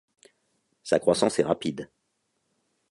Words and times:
Sa 0.81 0.97
croissance 0.97 1.37
est 1.37 1.43
rapide. 1.43 1.91